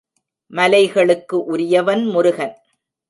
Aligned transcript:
மலைகளுக்கு 0.53 1.37
உரியவன் 1.45 2.03
முருகன். 2.05 2.55